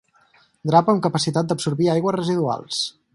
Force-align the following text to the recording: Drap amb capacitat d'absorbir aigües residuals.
Drap 0.69 0.89
amb 0.93 1.03
capacitat 1.07 1.51
d'absorbir 1.51 1.91
aigües 1.97 2.17
residuals. 2.21 2.85